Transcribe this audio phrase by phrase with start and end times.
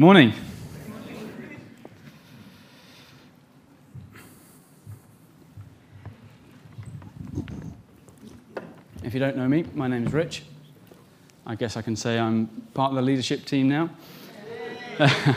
[0.00, 0.32] morning.
[9.02, 10.44] If you don't know me, my name is Rich.
[11.46, 13.90] I guess I can say I'm part of the leadership team now.
[14.98, 15.36] I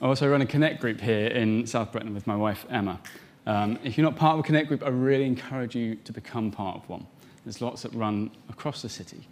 [0.00, 2.98] also run a Connect group here in South Bretton with my wife Emma.
[3.46, 6.50] Um, if you're not part of a Connect group, I really encourage you to become
[6.50, 7.06] part of one.
[7.44, 9.28] There's lots that run across the city.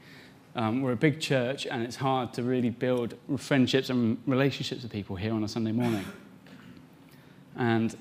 [0.56, 4.90] Um, we're a big church, and it's hard to really build friendships and relationships with
[4.90, 6.04] people here on a Sunday morning.
[7.56, 7.96] And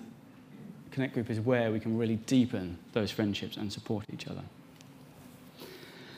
[0.92, 4.42] Connect Group is where we can really deepen those friendships and support each other.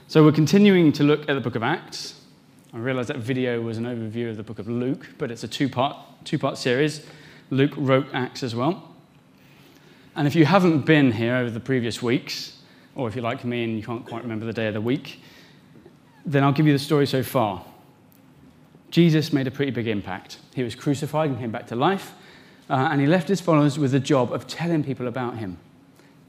[0.07, 2.21] So we're continuing to look at the book of Acts.
[2.73, 5.47] I realize that video was an overview of the book of Luke, but it's a
[5.47, 7.05] two part, two part series.
[7.49, 8.95] Luke wrote Acts as well.
[10.15, 12.57] And if you haven't been here over the previous weeks,
[12.95, 15.21] or if you're like me and you can't quite remember the day of the week,
[16.25, 17.65] then I'll give you the story so far.
[18.89, 20.37] Jesus made a pretty big impact.
[20.53, 22.13] He was crucified and came back to life,
[22.69, 25.57] uh, and he left his followers with the job of telling people about him.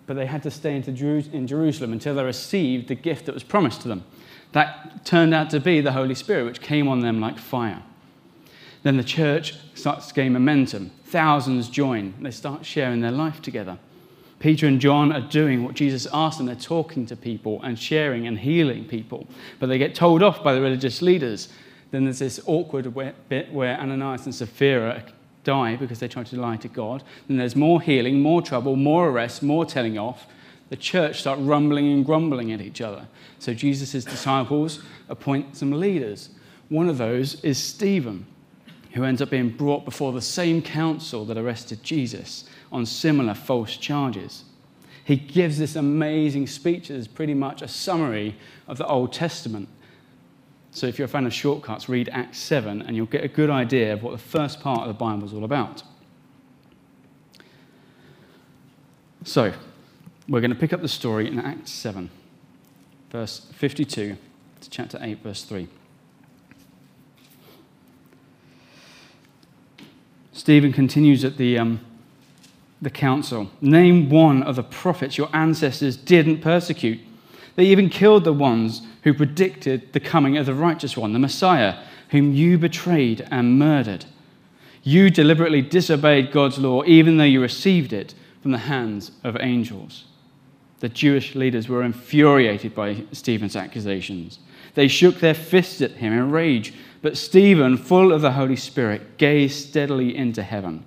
[0.07, 3.83] But they had to stay in Jerusalem until they received the gift that was promised
[3.83, 4.05] to them.
[4.53, 7.83] That turned out to be the Holy Spirit, which came on them like fire.
[8.83, 10.91] Then the church starts to gain momentum.
[11.05, 12.15] Thousands join.
[12.21, 13.79] They start sharing their life together.
[14.43, 16.49] Peter and John are doing what Jesus asked them.
[16.49, 19.29] They're talking to people and sharing and healing people.
[19.61, 21.49] But they get told off by the religious leaders.
[21.93, 22.93] Then there's this awkward
[23.29, 25.05] bit where Ananias and Sapphira
[25.45, 27.05] die because they try to lie to God.
[27.29, 30.27] Then there's more healing, more trouble, more arrests, more telling off.
[30.71, 33.07] The church start rumbling and grumbling at each other.
[33.39, 36.31] So Jesus' disciples appoint some leaders.
[36.69, 38.27] One of those is Stephen,
[38.95, 43.77] who ends up being brought before the same council that arrested Jesus on similar false
[43.77, 44.45] charges.
[45.05, 48.37] He gives this amazing speech that is pretty much a summary
[48.69, 49.69] of the Old Testament.
[50.71, 53.51] So, if you're a fan of shortcuts, read Acts 7 and you'll get a good
[53.51, 55.83] idea of what the first part of the Bible is all about.
[59.25, 59.53] So,
[60.29, 62.11] we're going to pick up the story in Acts 7,
[63.11, 64.17] verse 52
[64.61, 65.69] to chapter 8, verse 3.
[70.33, 71.81] Stephen continues at the um,
[72.83, 73.49] the council.
[73.61, 77.01] Name one of the prophets your ancestors didn't persecute.
[77.55, 81.79] They even killed the ones who predicted the coming of the righteous one, the Messiah,
[82.11, 84.05] whom you betrayed and murdered.
[84.83, 90.05] You deliberately disobeyed God's law, even though you received it from the hands of angels.
[90.81, 94.41] The Jewish leaders were infuriated by Stephen's accusations.
[94.75, 99.19] They shook their fists at him in rage, but Stephen, full of the Holy Spirit,
[99.19, 100.85] gazed steadily into heaven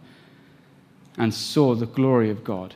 [1.17, 2.73] and saw the glory of God.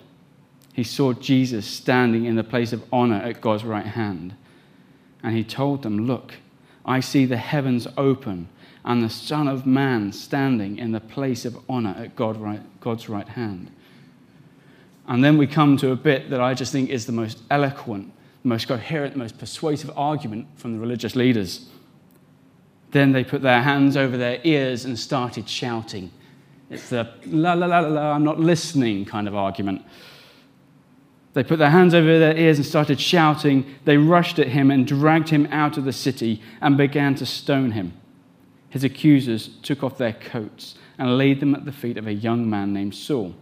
[0.73, 4.35] He saw Jesus standing in the place of honor at God's right hand.
[5.23, 6.35] And he told them, Look,
[6.85, 8.49] I see the heavens open
[8.85, 13.09] and the Son of Man standing in the place of honor at God right, God's
[13.09, 13.71] right hand.
[15.07, 18.13] And then we come to a bit that I just think is the most eloquent,
[18.43, 21.67] most coherent, most persuasive argument from the religious leaders.
[22.91, 26.11] Then they put their hands over their ears and started shouting.
[26.69, 29.83] It's the la la la la la, I'm not listening kind of argument.
[31.33, 33.75] They put their hands over their ears and started shouting.
[33.85, 37.71] They rushed at him and dragged him out of the city and began to stone
[37.71, 37.93] him.
[38.69, 42.49] His accusers took off their coats and laid them at the feet of a young
[42.49, 43.35] man named Saul.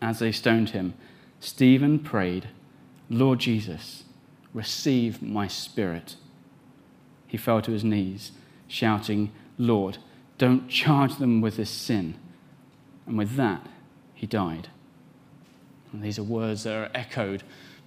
[0.00, 0.94] As they stoned him,
[1.40, 2.48] Stephen prayed,
[3.08, 4.04] Lord Jesus,
[4.52, 6.16] receive my spirit.
[7.26, 8.32] He fell to his knees,
[8.68, 9.98] shouting, Lord,
[10.38, 12.14] don't charge them with this sin.
[13.06, 13.66] And with that,
[14.14, 14.68] he died.
[15.92, 17.42] And these are words that are echoed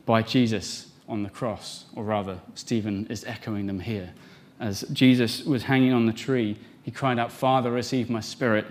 [0.06, 4.14] by Jesus on the cross, or rather, Stephen is echoing them here.
[4.60, 8.66] As Jesus was hanging on the tree, he cried out, Father, receive my spirit.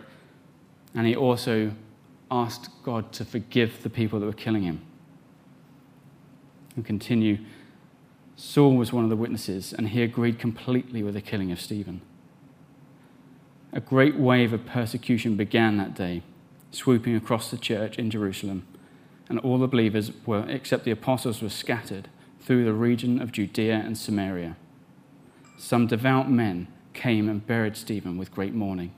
[0.94, 1.72] And he also
[2.30, 4.80] asked God to forgive the people that were killing him.
[6.76, 7.38] And continue.
[8.40, 12.00] Saul was one of the witnesses, and he agreed completely with the killing of Stephen.
[13.72, 16.22] A great wave of persecution began that day,
[16.70, 18.64] swooping across the church in Jerusalem,
[19.28, 22.06] and all the believers were, except the apostles, were scattered
[22.38, 24.56] through the region of Judea and Samaria.
[25.58, 28.92] Some devout men came and buried Stephen with great mourning.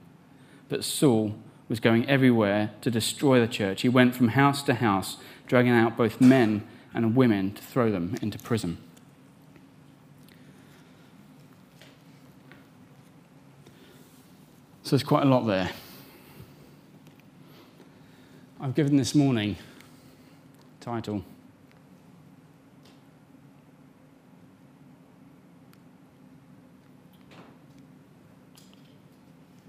[0.68, 1.34] But Saul
[1.66, 3.80] was going everywhere to destroy the church.
[3.80, 5.16] He went from house to house,
[5.46, 8.76] dragging out both men and women to throw them into prison.
[14.90, 15.70] So there's quite a lot there.
[18.60, 19.54] I've given this morning
[20.80, 21.22] title.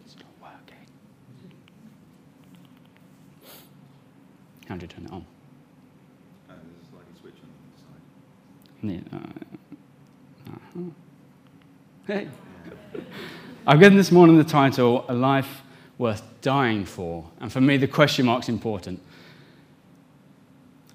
[0.03, 0.87] It's not working.
[4.67, 5.23] How do you turn it on?
[6.49, 7.49] And there's switch on
[8.81, 9.03] the side.
[9.13, 9.19] Yeah.
[10.47, 10.89] Uh, uh-huh.
[12.07, 12.27] Hey.
[13.67, 15.61] I've given this morning the title, A Life
[15.99, 17.29] Worth Dying For.
[17.39, 18.99] And for me, the question mark's important.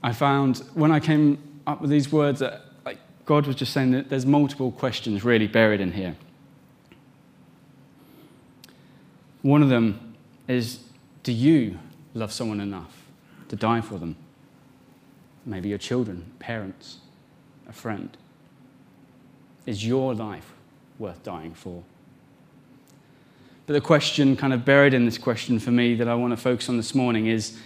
[0.02, 3.92] I found when I came up with these words that like, God was just saying
[3.92, 6.16] that there's multiple questions really buried in here.
[9.42, 10.16] One of them
[10.48, 10.80] is
[11.22, 11.78] Do you
[12.14, 13.04] love someone enough
[13.48, 14.16] to die for them?
[15.44, 16.98] Maybe your children, parents,
[17.68, 18.16] a friend.
[19.66, 20.52] Is your life
[20.98, 21.84] worth dying for?
[23.66, 26.36] But the question, kind of buried in this question for me, that I want to
[26.36, 27.58] focus on this morning is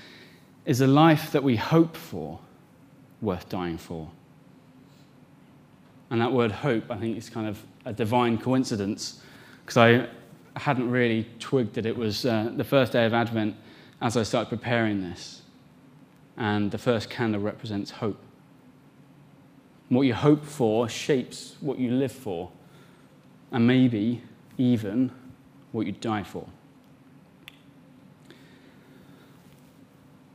[0.64, 2.38] Is a life that we hope for
[3.20, 4.08] worth dying for?
[6.10, 9.20] And that word hope, I think, is kind of a divine coincidence
[9.64, 10.08] because I
[10.58, 13.54] hadn't really twigged that it was uh, the first day of Advent
[14.00, 15.42] as I started preparing this.
[16.36, 18.18] And the first candle represents hope.
[19.88, 22.50] What you hope for shapes what you live for,
[23.52, 24.22] and maybe
[24.56, 25.10] even
[25.72, 26.46] what you die for.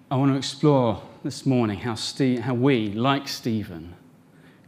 [0.10, 3.96] I want to explore this morning how, Steve, how we, like Stephen,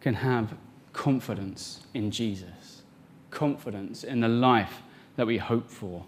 [0.02, 0.56] can have
[0.94, 2.82] confidence in Jesus,
[3.30, 4.82] confidence in the life
[5.16, 6.06] that we hope for,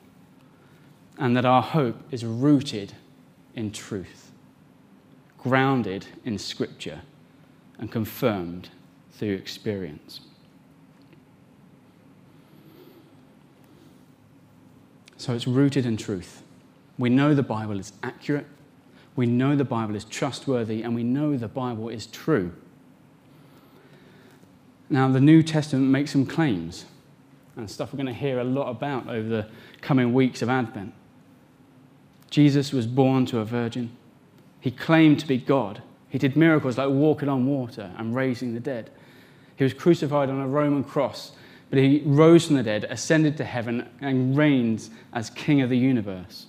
[1.18, 2.94] and that our hope is rooted
[3.56, 4.32] in truth,
[5.38, 7.02] grounded in Scripture,
[7.78, 8.70] and confirmed
[9.12, 10.22] through experience.
[15.20, 16.44] So it's rooted in truth.
[16.98, 18.48] We know the Bible is accurate,
[19.18, 22.54] we know the Bible is trustworthy, and we know the Bible is true.
[24.90, 26.86] Now, the New Testament makes some claims
[27.58, 29.48] and stuff we're going to hear a lot about over the
[29.82, 30.94] coming weeks of Advent.
[32.30, 33.92] Jesus was born to a virgin.
[34.62, 35.82] He claimed to be God.
[36.08, 38.90] He did miracles like walking on water and raising the dead.
[39.58, 41.34] He was crucified on a Roman cross
[41.70, 45.78] but he rose from the dead, ascended to heaven, and reigns as King of the
[45.78, 46.48] universe.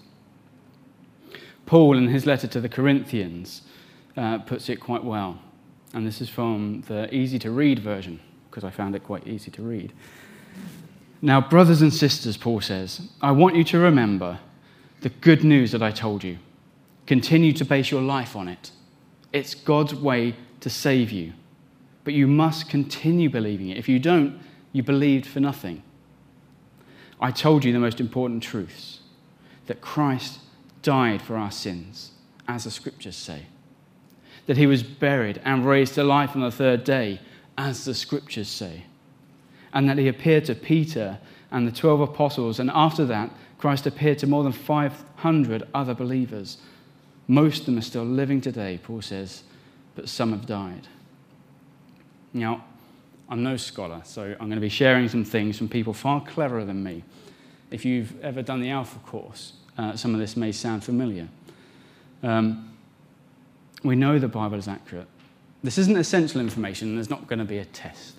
[1.66, 3.62] Paul, in his letter to the Corinthians,
[4.16, 5.38] uh, puts it quite well.
[5.92, 9.50] And this is from the easy to read version, because I found it quite easy
[9.52, 9.92] to read.
[11.22, 14.38] Now, brothers and sisters, Paul says, I want you to remember
[15.02, 16.38] the good news that I told you.
[17.06, 18.70] Continue to base your life on it.
[19.32, 21.34] It's God's way to save you.
[22.04, 23.76] But you must continue believing it.
[23.76, 24.40] If you don't,
[24.72, 25.82] you believed for nothing.
[27.20, 29.00] I told you the most important truths
[29.66, 30.40] that Christ
[30.82, 32.12] died for our sins,
[32.48, 33.46] as the scriptures say,
[34.46, 37.20] that he was buried and raised to life on the third day,
[37.58, 38.84] as the scriptures say,
[39.72, 41.18] and that he appeared to Peter
[41.50, 46.58] and the 12 apostles, and after that, Christ appeared to more than 500 other believers.
[47.28, 49.42] Most of them are still living today, Paul says,
[49.94, 50.88] but some have died.
[52.32, 52.64] Now,
[53.30, 56.64] I'm no scholar, so I'm going to be sharing some things from people far cleverer
[56.64, 57.04] than me.
[57.70, 61.28] If you've ever done the Alpha course, uh, some of this may sound familiar.
[62.24, 62.74] Um,
[63.84, 65.06] we know the Bible is accurate.
[65.62, 68.16] This isn't essential information, there's not going to be a test.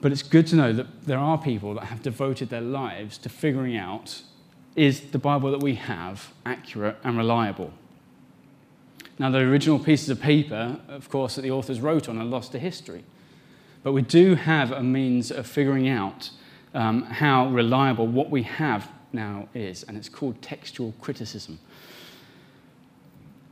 [0.00, 3.28] But it's good to know that there are people that have devoted their lives to
[3.28, 4.22] figuring out
[4.76, 7.72] is the Bible that we have accurate and reliable?
[9.18, 12.52] Now, the original pieces of paper, of course, that the authors wrote on are lost
[12.52, 13.04] to history.
[13.84, 16.30] But we do have a means of figuring out
[16.72, 21.60] um, how reliable what we have now is, and it's called textual criticism.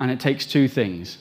[0.00, 1.18] And it takes two things.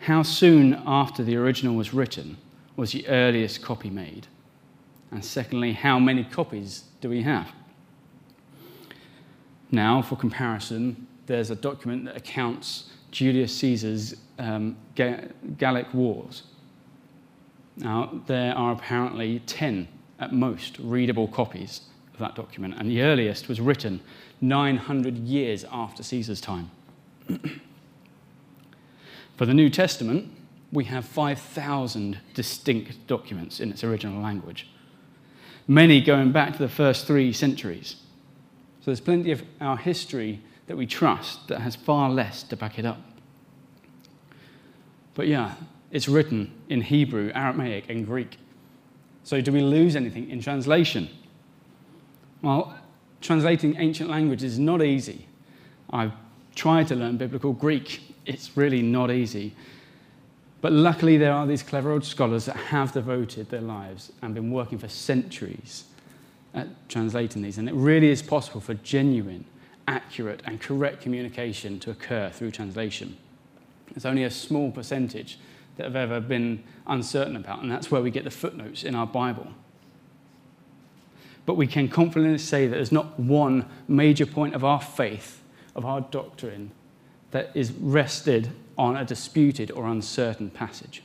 [0.00, 2.36] How soon after the original was written
[2.76, 4.26] was the earliest copy made?
[5.12, 7.52] And secondly, how many copies do we have?
[9.70, 16.42] Now, for comparison, there's a document that accounts Julius Caesar's um, Gallic Wars.
[17.80, 21.80] Now, there are apparently 10 at most readable copies
[22.12, 24.00] of that document, and the earliest was written
[24.42, 26.70] 900 years after Caesar's time.
[29.36, 30.30] For the New Testament,
[30.70, 34.68] we have 5,000 distinct documents in its original language,
[35.66, 37.96] many going back to the first three centuries.
[38.80, 42.78] So there's plenty of our history that we trust that has far less to back
[42.78, 43.00] it up.
[45.14, 45.54] But yeah,
[45.90, 48.38] it's written in Hebrew, Aramaic, and Greek.
[49.24, 51.08] So, do we lose anything in translation?
[52.42, 52.74] Well,
[53.20, 55.26] translating ancient language is not easy.
[55.90, 56.12] I've
[56.54, 59.54] tried to learn biblical Greek, it's really not easy.
[60.60, 64.50] But luckily, there are these clever old scholars that have devoted their lives and been
[64.50, 65.84] working for centuries
[66.54, 67.58] at translating these.
[67.58, 69.44] And it really is possible for genuine,
[69.88, 73.16] accurate, and correct communication to occur through translation.
[73.92, 75.38] There's only a small percentage
[75.76, 79.06] that have ever been uncertain about, and that's where we get the footnotes in our
[79.06, 79.48] Bible.
[81.46, 85.42] But we can confidently say that there's not one major point of our faith,
[85.74, 86.70] of our doctrine,
[87.30, 91.02] that is rested on a disputed or uncertain passage.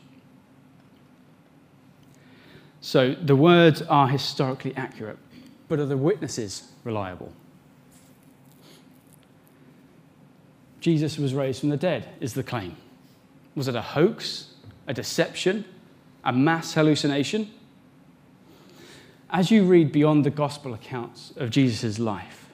[2.81, 5.17] So the words are historically accurate,
[5.67, 7.31] but are the witnesses reliable?
[10.79, 12.75] Jesus was raised from the dead, is the claim.
[13.55, 14.53] Was it a hoax,
[14.87, 15.65] a deception,
[16.23, 17.51] a mass hallucination?
[19.29, 22.49] As you read beyond the gospel accounts of Jesus' life,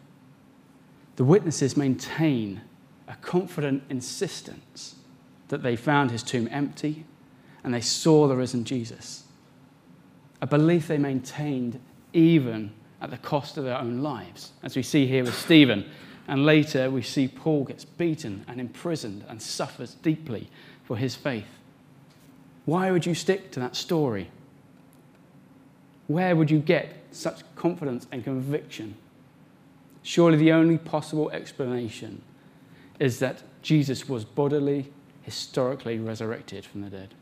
[1.15, 2.61] the witnesses maintain
[3.07, 4.95] a confident insistence
[5.49, 7.05] that they found his tomb empty
[7.63, 9.23] and they saw the risen Jesus.
[10.41, 11.79] A belief they maintained
[12.13, 12.71] even
[13.01, 15.85] at the cost of their own lives, as we see here with Stephen.
[16.27, 20.49] And later we see Paul gets beaten and imprisoned and suffers deeply
[20.83, 21.45] for his faith.
[22.71, 24.29] Why would you stick to that story?
[26.07, 28.95] Where would you get such confidence and conviction?
[30.03, 32.21] Surely the only possible explanation
[32.97, 34.89] is that Jesus was bodily,
[35.21, 37.13] historically resurrected from the dead.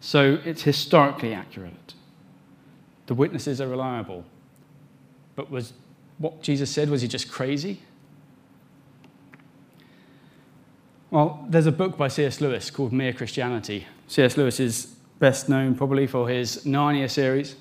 [0.00, 1.94] So it's historically accurate.
[3.06, 4.24] The witnesses are reliable.
[5.36, 5.74] But was
[6.18, 7.82] what Jesus said, was he just crazy?
[11.10, 12.42] Well, there's a book by C.S.
[12.42, 13.86] Lewis called Mere Christianity.
[14.08, 14.36] C.S.
[14.36, 17.56] Lewis is best known probably for his Narnia series.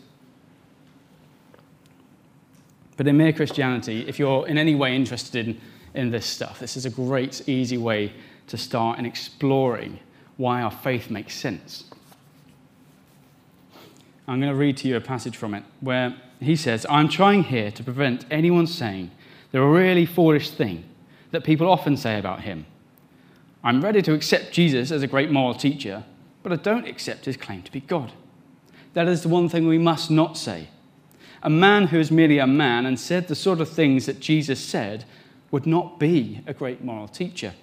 [2.98, 5.62] But in Mere Christianity, if you're in any way interested in,
[5.94, 8.12] in this stuff, this is a great, easy way
[8.48, 10.00] to start in exploring
[10.36, 11.86] why our faith makes sense.
[14.28, 17.44] I'm going to read to you a passage from it where he says, I'm trying
[17.44, 19.12] here to prevent anyone saying
[19.52, 20.84] the really foolish thing
[21.32, 22.66] that people often say about him.
[23.64, 26.04] I'm ready to accept Jesus as a great moral teacher,
[26.44, 28.14] but I don't accept his claim to be God.
[28.94, 30.70] That is the one thing we must not say.
[31.44, 34.60] A man who is merely a man and said the sort of things that Jesus
[34.60, 35.06] said
[35.52, 37.54] would not be a great moral teacher.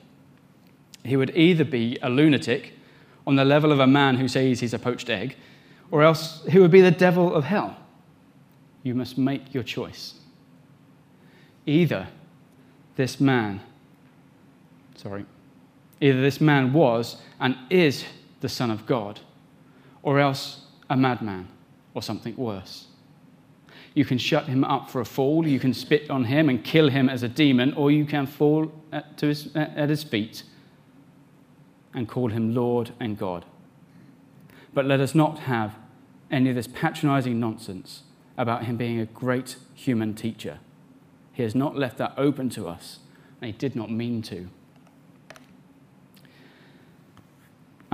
[1.04, 2.72] He would either be a lunatic
[3.26, 5.36] on the level of a man who says he's a poached egg,
[5.90, 7.76] or else he would be the devil of hell.
[8.82, 10.14] You must make your choice.
[11.66, 12.08] Either
[12.96, 13.60] this man,
[14.96, 15.24] sorry,
[16.04, 18.04] either this man was and is
[18.40, 19.20] the Son of God,
[20.02, 21.48] or else a madman
[21.94, 22.88] or something worse.
[23.94, 26.90] You can shut him up for a fool, you can spit on him and kill
[26.90, 30.42] him as a demon, or you can fall at his, at his feet
[31.94, 33.46] and call him Lord and God.
[34.74, 35.74] But let us not have
[36.30, 38.02] any of this patronizing nonsense
[38.36, 40.58] about him being a great human teacher.
[41.32, 42.98] He has not left that open to us,
[43.40, 44.50] and he did not mean to.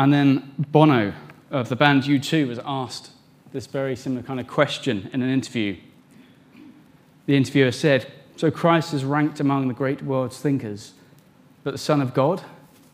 [0.00, 1.12] And then Bono
[1.50, 3.10] of the band U2 was asked
[3.52, 5.76] this very similar kind of question in an interview.
[7.26, 10.94] The interviewer said, So Christ is ranked among the great world's thinkers,
[11.64, 12.42] but the Son of God,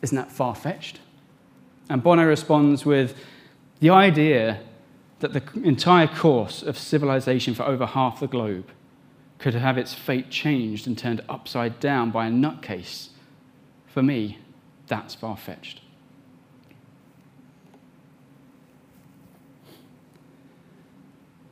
[0.03, 0.99] isn't that far fetched?
[1.89, 3.15] And Bono responds with
[3.79, 4.59] the idea
[5.21, 8.69] that the entire course of civilization for over half the globe
[9.39, 13.11] could have its fate changed and turned upside down by a nutcase.
[13.87, 14.39] For me,
[14.89, 15.83] that's far fetched.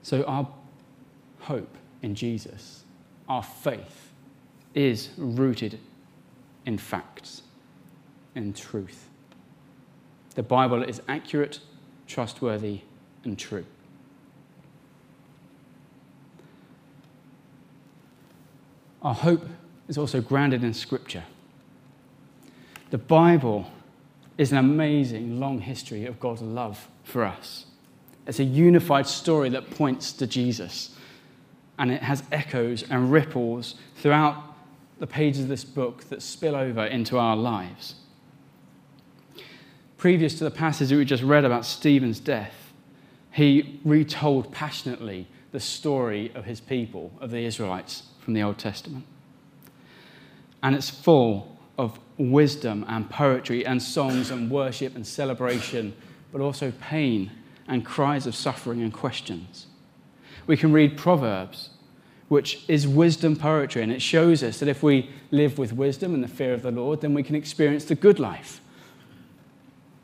[0.04, 0.46] So, our
[1.40, 2.84] hope in Jesus,
[3.26, 4.12] our faith,
[4.74, 5.78] is rooted
[6.66, 7.40] in facts,
[8.34, 9.08] in truth.
[10.34, 11.60] The Bible is accurate,
[12.06, 12.80] trustworthy,
[13.24, 13.64] and true.
[19.00, 19.46] Our hope
[19.88, 21.24] is also grounded in Scripture.
[22.90, 23.70] The Bible
[24.36, 27.64] is an amazing long history of God's love for us.
[28.26, 30.96] It's a unified story that points to Jesus.
[31.78, 34.42] And it has echoes and ripples throughout
[34.98, 37.96] the pages of this book that spill over into our lives.
[39.98, 42.72] Previous to the passage that we just read about Stephen's death,
[43.32, 49.04] he retold passionately the story of his people, of the Israelites from the Old Testament.
[50.62, 55.94] And it's full of wisdom and poetry and songs and worship and celebration,
[56.32, 57.30] but also pain
[57.66, 59.66] and cries of suffering and questions.
[60.46, 61.70] We can read Proverbs,
[62.28, 66.22] which is wisdom poetry, and it shows us that if we live with wisdom and
[66.22, 68.60] the fear of the Lord, then we can experience the good life.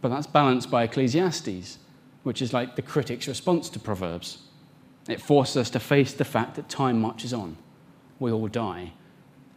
[0.00, 1.78] But that's balanced by Ecclesiastes,
[2.22, 4.38] which is like the critic's response to Proverbs.
[5.08, 7.56] It forces us to face the fact that time marches on.
[8.18, 8.92] We all die,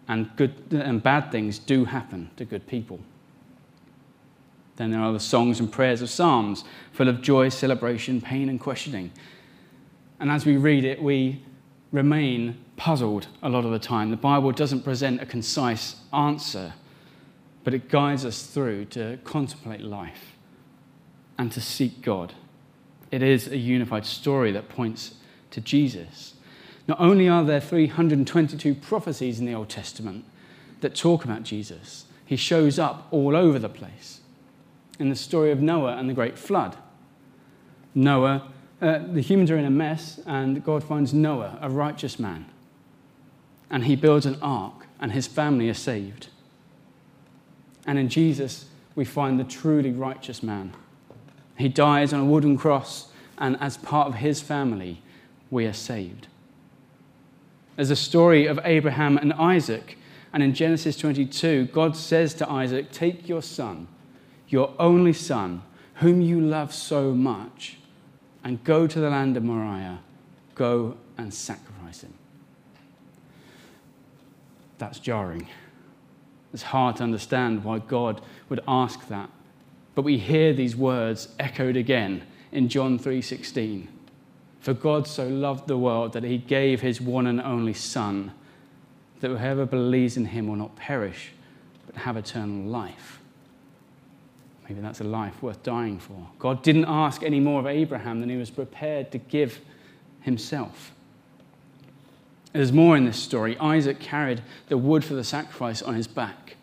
[0.07, 2.99] and, good, and bad things do happen to good people.
[4.75, 8.59] Then there are the songs and prayers of Psalms, full of joy, celebration, pain, and
[8.59, 9.11] questioning.
[10.19, 11.43] And as we read it, we
[11.91, 14.09] remain puzzled a lot of the time.
[14.09, 16.73] The Bible doesn't present a concise answer,
[17.63, 20.33] but it guides us through to contemplate life
[21.37, 22.33] and to seek God.
[23.11, 25.15] It is a unified story that points
[25.51, 26.33] to Jesus.
[26.87, 30.25] Not only are there 322 prophecies in the Old Testament
[30.81, 34.21] that talk about Jesus, he shows up all over the place.
[34.99, 36.77] In the story of Noah and the great flood,
[37.95, 38.49] Noah,
[38.81, 42.45] uh, the humans are in a mess, and God finds Noah, a righteous man.
[43.69, 46.27] And he builds an ark, and his family are saved.
[47.85, 50.73] And in Jesus, we find the truly righteous man.
[51.57, 55.01] He dies on a wooden cross, and as part of his family,
[55.49, 56.27] we are saved.
[57.75, 59.97] There's a story of Abraham and Isaac.
[60.31, 63.87] And in Genesis 22, God says to Isaac, Take your son,
[64.53, 65.63] your only son,
[65.95, 67.77] whom you love so much,
[68.43, 69.99] and go to the land of Moriah.
[70.53, 72.13] Go and sacrifice him.
[74.77, 75.47] That's jarring.
[76.53, 79.31] It's hard to understand why God would ask that.
[79.95, 83.87] But we hear these words echoed again in John 3:16.
[84.59, 88.33] For God so loved the world that he gave his one and only Son,
[89.19, 91.31] that whoever believes in him will not perish,
[91.87, 93.22] but have eternal life.
[94.67, 96.27] Maybe that's a life worth dying for.
[96.39, 99.59] God didn't ask any more of Abraham than he was prepared to give
[100.21, 100.91] himself.
[102.53, 103.57] There's more in this story.
[103.57, 106.55] Isaac carried the wood for the sacrifice on his back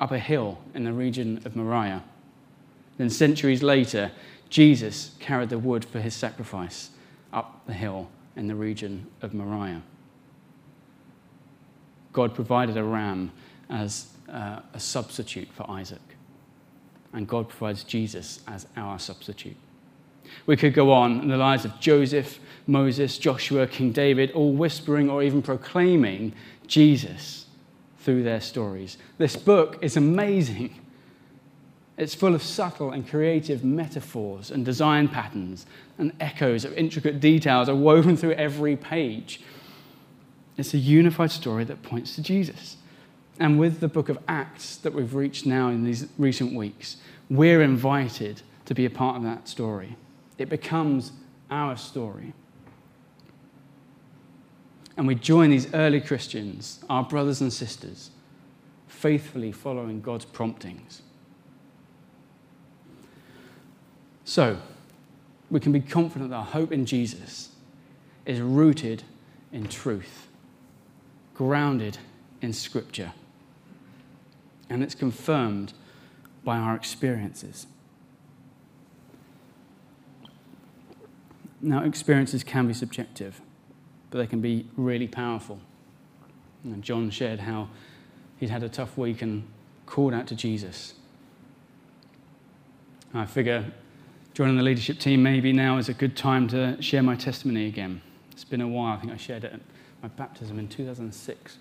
[0.00, 2.02] up a hill in the region of Moriah.
[2.98, 4.10] Then, centuries later,
[4.50, 6.90] Jesus carried the wood for his sacrifice
[7.32, 9.82] up the hill in the region of Moriah.
[12.12, 13.30] God provided a ram
[13.70, 16.02] as uh, a substitute for Isaac,
[17.12, 19.56] and God provides Jesus as our substitute.
[20.46, 25.10] We could go on in the lives of Joseph, Moses, Joshua, King David, all whispering
[25.10, 26.32] or even proclaiming
[26.66, 27.46] Jesus
[27.98, 28.96] through their stories.
[29.18, 30.80] This book is amazing.
[31.98, 35.66] It's full of subtle and creative metaphors and design patterns,
[35.98, 39.40] and echoes of intricate details are woven through every page.
[40.56, 42.76] It's a unified story that points to Jesus.
[43.38, 46.98] And with the book of Acts that we've reached now in these recent weeks,
[47.30, 49.96] we're invited to be a part of that story.
[50.38, 51.12] It becomes
[51.50, 52.34] our story.
[54.96, 58.10] And we join these early Christians, our brothers and sisters,
[58.86, 61.02] faithfully following God's promptings.
[64.24, 64.58] So,
[65.50, 67.50] we can be confident that our hope in Jesus
[68.24, 69.02] is rooted
[69.52, 70.28] in truth,
[71.34, 71.98] grounded
[72.40, 73.12] in Scripture,
[74.72, 75.74] and it's confirmed
[76.44, 77.66] by our experiences.
[81.60, 83.40] Now, experiences can be subjective,
[84.10, 85.60] but they can be really powerful.
[86.64, 87.68] And John shared how
[88.38, 89.46] he'd had a tough week and
[89.86, 90.94] called out to Jesus.
[93.14, 93.72] I figure
[94.32, 98.00] joining the leadership team, maybe now is a good time to share my testimony again.
[98.32, 98.96] It's been a while.
[98.96, 99.60] I think I shared it at
[100.02, 101.58] my baptism in 2006.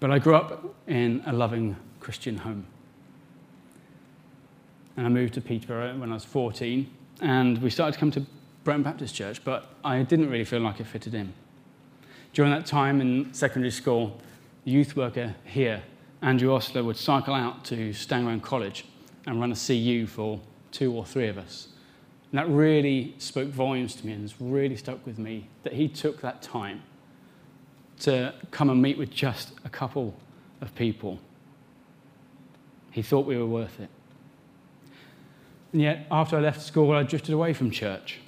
[0.00, 2.66] But I grew up in a loving Christian home.
[4.96, 8.26] And I moved to Peterborough when I was 14, and we started to come to
[8.64, 11.32] Bretton Baptist Church, but I didn't really feel like it fitted in.
[12.32, 14.18] During that time in secondary school,
[14.64, 15.82] the youth worker here,
[16.22, 18.84] Andrew Osler, would cycle out to Stanground College
[19.26, 20.40] and run a CU for
[20.72, 21.68] two or three of us.
[22.30, 25.88] And that really spoke volumes to me and has really stuck with me that he
[25.88, 26.82] took that time
[28.00, 30.14] to come and meet with just a couple
[30.60, 31.18] of people.
[32.90, 33.88] He thought we were worth it.
[35.72, 38.18] And yet, after I left school, I drifted away from church.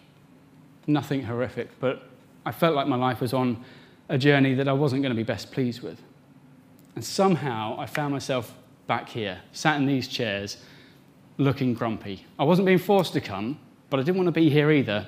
[0.87, 2.09] Nothing horrific, but
[2.47, 3.65] I felt like my life was on
[4.09, 6.01] a journey that I wasn't going to be best pleased with.
[6.95, 8.55] And somehow I found myself
[8.87, 10.59] back here, sat in these chairs,
[11.39, 12.27] looking grumpy.
[12.39, 13.59] I wasn't being forced to come,
[13.91, 15.07] but I didn't want to be here either.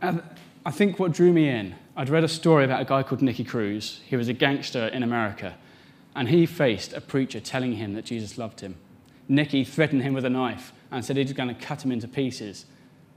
[0.00, 0.22] And
[0.64, 3.44] I think what drew me in, I'd read a story about a guy called Nicky
[3.44, 4.00] Cruz.
[4.06, 5.56] He was a gangster in America,
[6.16, 8.76] and he faced a preacher telling him that Jesus loved him.
[9.28, 12.08] Nicky threatened him with a knife and said he was going to cut him into
[12.08, 12.64] pieces.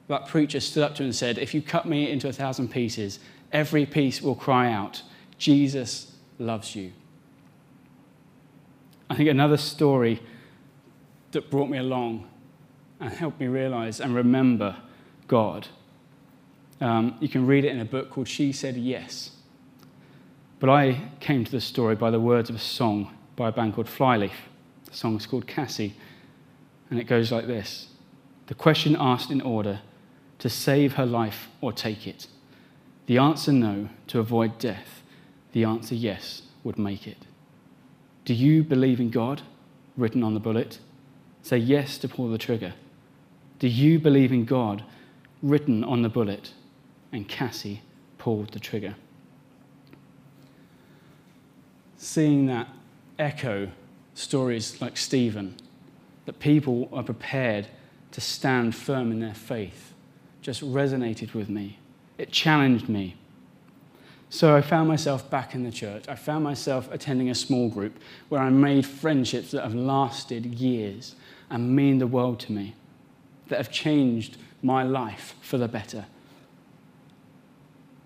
[0.08, 2.70] That preacher stood up to him and said, If you cut me into a thousand
[2.70, 3.20] pieces,
[3.52, 5.02] every piece will cry out,
[5.38, 6.92] Jesus loves you.
[9.10, 10.22] I think another story
[11.32, 12.28] that brought me along
[13.00, 14.78] and helped me realize and remember
[15.28, 15.68] God.
[16.82, 19.32] Um, you can read it in a book called She Said Yes.
[20.60, 23.76] But I came to the story by the words of a song by a band
[23.76, 24.50] called Flyleaf.
[24.86, 25.96] The song is called Cassie,
[26.90, 27.88] and it goes like this
[28.48, 29.82] The question asked in order
[30.40, 32.28] to save her life or take it.
[33.06, 35.02] The answer no, to avoid death.
[35.52, 37.26] The answer yes would make it.
[38.26, 39.44] Do you believe in God?
[39.96, 40.80] Written on the bullet.
[41.42, 42.74] Say yes to pull the trigger.
[43.60, 44.84] Do you believe in God?
[45.42, 46.54] Written on the bullet.
[47.16, 47.82] And Cassie
[48.18, 48.94] pulled the trigger.
[51.96, 52.68] Seeing that
[53.18, 53.70] echo
[54.16, 55.56] stories like Stephen,
[56.26, 57.68] that people are prepared
[58.12, 59.94] to stand firm in their faith,
[60.42, 61.80] just resonated with me.
[62.18, 63.16] It challenged me.
[64.30, 66.10] So I found myself back in the church.
[66.10, 67.98] I found myself attending a small group
[68.28, 71.16] where I made friendships that have lasted years
[71.50, 72.76] and mean the world to me,
[73.48, 76.08] that have changed my life for the better.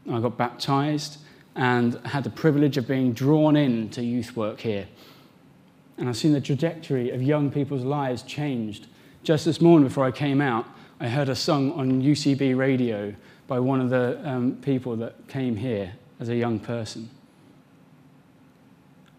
[0.10, 1.20] I got baptized
[1.56, 4.88] and had the privilege of being drawn into youth work here.
[5.98, 8.88] And I've seen the trajectory of young people's lives changed.
[9.24, 10.66] Just this morning, before I came out,
[11.00, 13.14] I heard a song on UCB radio
[13.48, 17.10] by one of the um, people that came here as a young person.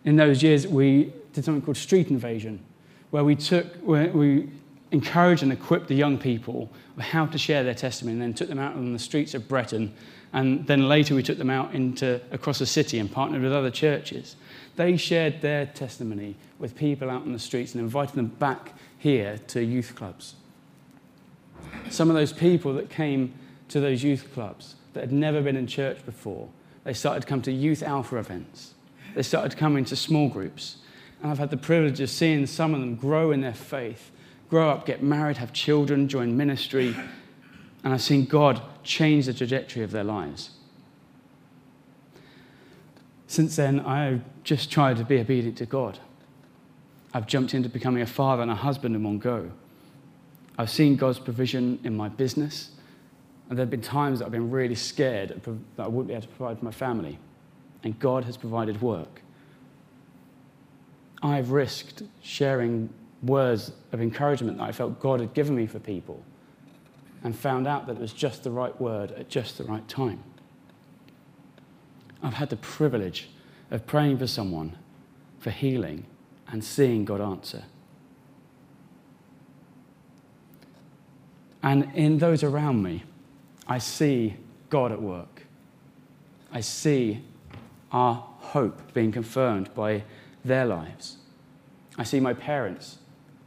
[0.05, 2.65] In those years, we did something called Street Invasion,
[3.11, 4.49] where we took, where we
[4.93, 8.49] encouraged and equipped the young people of how to share their testimony, and then took
[8.49, 9.93] them out on the streets of Bretton,
[10.33, 13.71] and then later we took them out into across the city and partnered with other
[13.71, 14.37] churches.
[14.77, 19.39] They shared their testimony with people out on the streets and invited them back here
[19.49, 20.35] to youth clubs.
[21.91, 23.35] Some of those people that came
[23.69, 26.49] to those youth clubs that had never been in church before
[26.85, 28.75] they started to come to youth alpha events.
[29.15, 30.77] They started coming to small groups.
[31.23, 34.11] And I've had the privilege of seeing some of them grow in their faith,
[34.49, 36.97] grow up, get married, have children, join ministry.
[37.85, 40.51] And I've seen God change the trajectory of their lives.
[43.27, 45.99] Since then, I've just tried to be obedient to God.
[47.15, 49.51] I've jumped into becoming a father and a husband in one go.
[50.59, 52.71] I've seen God's provision in my business.
[53.49, 55.41] And there have been times that I've been really scared
[55.77, 57.19] that I wouldn't be able to provide for my family.
[57.83, 59.23] And God has provided work.
[61.23, 62.91] I've risked sharing
[63.23, 66.23] words of encouragement that I felt God had given me for people
[67.23, 70.23] and found out that it was just the right word at just the right time.
[72.23, 73.29] I've had the privilege
[73.71, 74.77] of praying for someone
[75.39, 76.07] for healing
[76.49, 77.65] and seeing God answer.
[81.63, 83.05] And in those around me,
[83.67, 84.37] I see
[84.71, 85.47] God at work.
[86.53, 87.23] I see
[87.93, 90.05] our hope being confirmed by
[90.45, 91.19] their lives.
[91.99, 92.99] I see my parents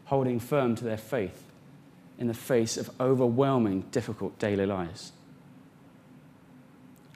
[0.05, 1.42] holding firm to their faith
[2.17, 5.11] in the face of overwhelming, difficult daily lives.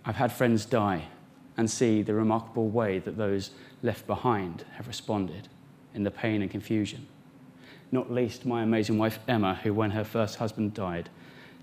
[0.06, 1.04] I've had friends die
[1.56, 3.52] and see the remarkable way that those
[3.84, 5.48] left behind have responded
[5.94, 7.08] in the pain and confusion.
[7.92, 11.10] Not least my amazing wife Emma, who, when her first husband died,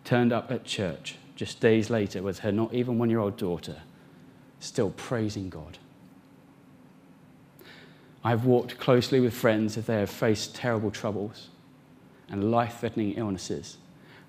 [0.05, 3.83] turned up at church just days later with her not even one year old daughter,
[4.61, 5.79] still praising God.
[8.23, 11.49] I've walked closely with friends as they have faced terrible troubles
[12.31, 13.77] and life threatening illnesses,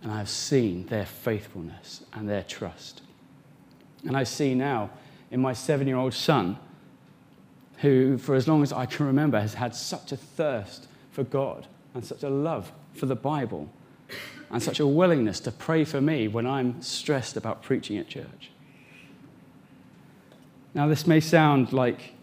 [0.01, 3.01] and I have seen their faithfulness and their trust.
[4.05, 4.91] And I see now
[5.31, 6.57] in my seven year old son,
[7.77, 11.67] who, for as long as I can remember, has had such a thirst for God
[11.93, 13.69] and such a love for the Bible
[14.51, 18.51] and such a willingness to pray for me when I'm stressed about preaching at church.
[20.73, 22.13] Now, this may sound like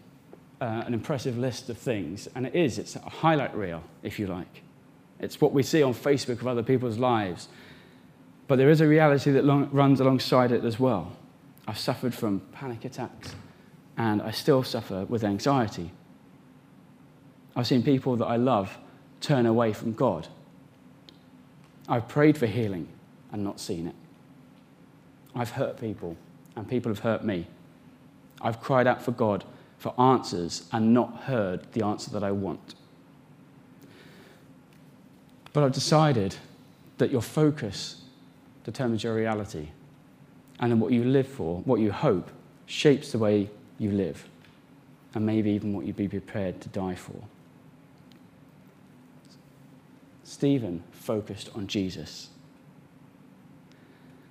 [0.61, 2.77] uh, an impressive list of things, and it is.
[2.77, 4.61] It's a highlight reel, if you like.
[5.23, 7.47] It's what we see on Facebook of other people's lives.
[8.47, 11.13] But there is a reality that long, runs alongside it as well.
[11.67, 13.35] I've suffered from panic attacks,
[13.97, 15.91] and I still suffer with anxiety.
[17.55, 18.77] I've seen people that I love
[19.21, 20.27] turn away from God
[21.87, 22.87] I've prayed for healing
[23.31, 23.95] and not seen it.
[25.35, 26.15] I've hurt people
[26.55, 27.47] and people have hurt me.
[28.41, 29.43] I've cried out for God
[29.77, 32.75] for answers and not heard the answer that I want.
[35.53, 36.35] But I've decided
[36.97, 38.01] that your focus
[38.63, 39.69] determines your reality.
[40.59, 42.29] And then what you live for, what you hope,
[42.65, 44.27] shapes the way you live.
[45.13, 47.15] And maybe even what you'd be prepared to die for.
[50.23, 52.29] Stephen focused on Jesus.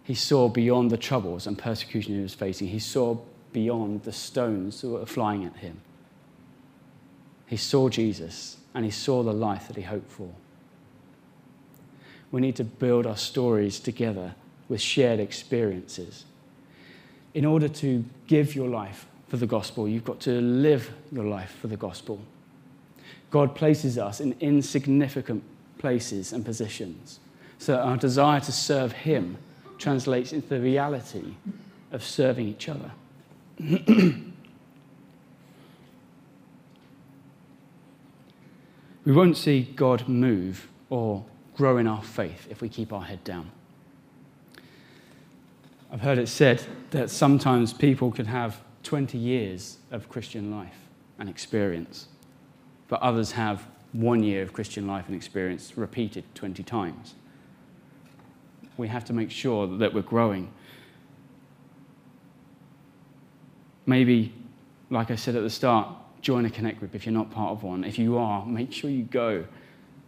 [0.02, 2.68] He saw beyond the troubles and persecution he was facing.
[2.68, 3.18] He saw
[3.52, 5.80] beyond the stones that were flying at him.
[7.46, 10.30] He saw Jesus and he saw the life that he hoped for.
[12.32, 14.34] We need to build our stories together
[14.68, 16.24] with shared experiences
[17.34, 19.88] in order to give your life for the gospel.
[19.88, 22.20] You've got to live your life for the gospel.
[23.30, 25.44] God places us in insignificant
[25.78, 27.20] places and positions
[27.58, 29.36] so that our desire to serve Him
[29.78, 31.34] translates into the reality
[31.92, 32.90] of serving each other.
[33.58, 34.32] we
[39.06, 41.24] won't see God move or
[41.56, 43.50] grow in our faith if we keep our head down.
[45.90, 50.76] I've heard it said that sometimes people could have 20 years of Christian life
[51.18, 52.08] and experience,
[52.88, 57.14] but others have one year of Christian life and experience repeated 20 times.
[58.78, 60.50] We have to make sure that we're growing.
[63.84, 64.32] Maybe,
[64.88, 65.88] like I said at the start,
[66.22, 67.84] join a connect group if you're not part of one.
[67.84, 69.44] If you are, make sure you go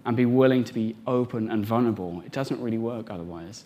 [0.05, 2.23] and be willing to be open and vulnerable.
[2.27, 3.65] It doesn't really work otherwise.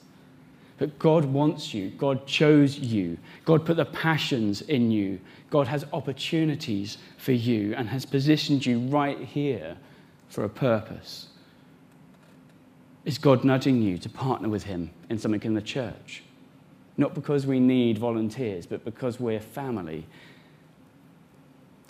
[0.79, 1.91] But God wants you.
[1.91, 3.19] God chose you.
[3.45, 5.19] God put the passions in you.
[5.51, 9.77] God has opportunities for you and has positioned you right here
[10.29, 11.27] for a purpose.
[13.05, 16.23] Is God nudging you to partner with Him in something in the church?
[16.97, 20.07] Not because we need volunteers, but because we're family.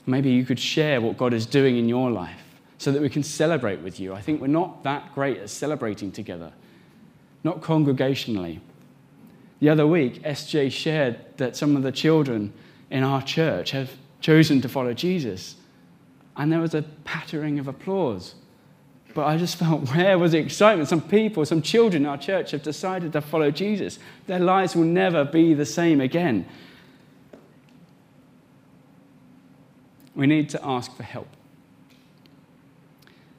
[0.06, 2.47] Maybe you could share what God is doing in your life
[2.78, 4.14] so that we can celebrate with you.
[4.14, 6.52] I think we're not that great at celebrating together,
[7.42, 8.60] not congregationally.
[9.58, 12.52] The other week, SJ shared that some of the children
[12.90, 15.56] in our church have chosen to follow Jesus.
[16.36, 18.36] And there was a pattering of applause.
[19.12, 20.88] But I just felt, where was the excitement?
[20.88, 23.98] Some people, some children in our church have decided to follow Jesus.
[24.28, 26.46] Their lives will never be the same again.
[30.14, 31.28] We need to ask for help.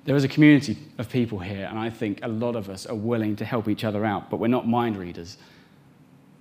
[0.09, 2.95] There is a community of people here, and I think a lot of us are
[2.95, 5.37] willing to help each other out, but we're not mind readers.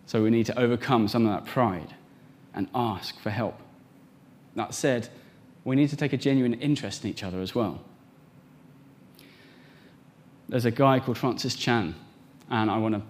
[0.07, 1.93] So we need to overcome some of that pride
[2.55, 3.61] and ask for help.
[4.55, 5.11] That said,
[5.65, 7.83] we need to take a genuine interest in each other as well.
[10.49, 11.95] There's a guy called Francis Chan,
[12.49, 13.03] and I want to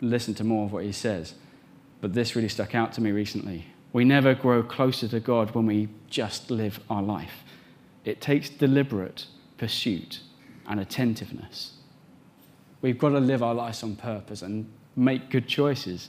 [0.00, 1.34] listen to more of what he says.
[2.00, 3.66] But this really stuck out to me recently.
[3.92, 7.44] We never grow closer to God when we just live our life.
[8.06, 9.26] It takes deliberate
[9.58, 10.20] pursuit
[10.68, 11.74] and attentiveness.
[12.82, 16.08] We've got to live our lives on purpose and make good choices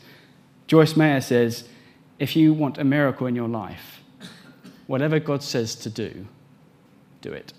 [0.67, 1.67] Joyce Meyer says
[2.19, 4.01] if you want a miracle in your life,
[4.85, 6.27] whatever God says to do,
[7.21, 7.53] do it.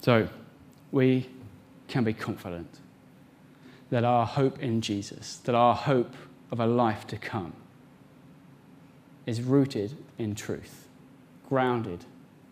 [0.00, 0.28] So,
[0.90, 1.28] we
[1.88, 2.78] can be confident
[3.90, 6.14] that our hope in Jesus, that our hope
[6.50, 7.54] of a life to come,
[9.26, 10.83] is rooted in truth,
[11.54, 12.04] grounded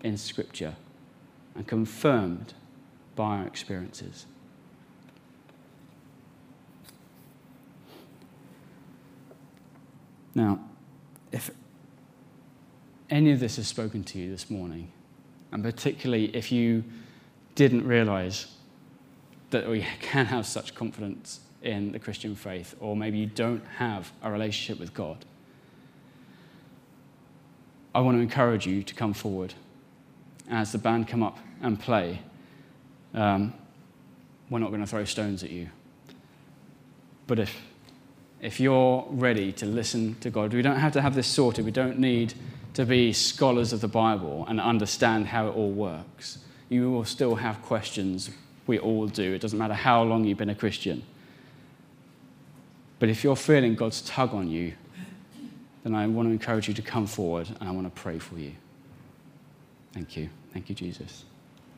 [0.05, 0.77] in Scripture,
[1.57, 2.55] and confirmed
[3.17, 4.27] by our experiences.
[10.37, 10.61] Now,
[11.33, 11.51] if
[13.11, 14.93] any of this has spoken to you this morning,
[15.51, 16.85] and particularly if you
[17.57, 18.55] didn't realize
[19.51, 24.13] that we can have such confidence in the Christian faith, or maybe you don't have
[24.23, 25.25] a relationship with God,
[27.95, 29.55] I want to encourage you to come forward.
[30.51, 32.21] As the band come up and play,
[33.15, 33.53] um,
[34.51, 35.69] we're not going to throw stones at you.
[37.27, 37.55] But if
[38.43, 40.53] if you're ready to listen to God.
[40.53, 41.65] We don't have to have this sorted.
[41.65, 42.35] We don't need
[42.75, 46.39] to be scholars of the Bible and understand how it all works.
[46.69, 48.31] You will still have questions.
[48.67, 49.33] We all do.
[49.33, 51.05] It doesn't matter how long you've been a Christian.
[52.99, 54.75] But if you're feeling God's tug on you,
[55.83, 58.39] then I want to encourage you to come forward and I want to pray for
[58.39, 58.53] you.
[59.93, 60.29] Thank you.
[60.53, 61.25] Thank you, Jesus.